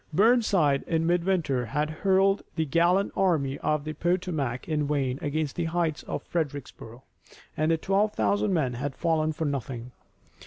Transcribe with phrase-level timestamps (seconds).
[0.11, 5.65] Burnside, in midwinter, had hurled the gallant Army of the Potomac in vain against the
[5.65, 7.01] heights of Fredericksburg,
[7.55, 9.91] and twelve thousand men had fallen for nothing.